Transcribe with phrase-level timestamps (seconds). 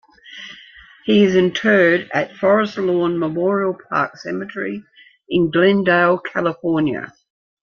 [1.05, 4.83] He is interred at Forest Lawn Memorial Park Cemetery
[5.29, 7.13] in Glendale, California.